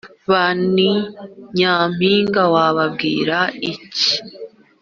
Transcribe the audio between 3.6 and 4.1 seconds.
iki?